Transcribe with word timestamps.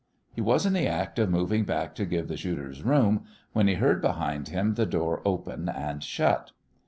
He 0.33 0.41
was 0.41 0.65
in 0.65 0.73
the 0.73 0.87
act 0.87 1.19
of 1.19 1.29
moving 1.29 1.63
back 1.63 1.93
to 1.93 2.07
give 2.07 2.27
the 2.27 2.35
shooters 2.35 2.81
room, 2.81 3.25
when 3.53 3.67
he 3.67 3.75
heard 3.75 4.01
behind 4.01 4.47
him 4.47 4.73
the 4.73 4.87
door 4.87 5.21
open 5.23 5.69
and 5.69 6.03
shut. 6.03 6.53